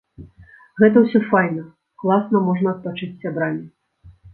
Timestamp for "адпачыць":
2.77-3.07